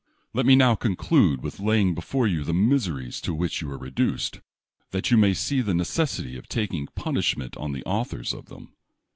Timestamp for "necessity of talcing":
5.75-6.87